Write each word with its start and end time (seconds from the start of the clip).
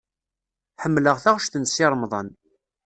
Ḥemmleɣ 0.81 1.17
taɣect 1.23 1.53
n 1.57 1.65
Si 1.73 1.85
Remḍan. 1.91 2.29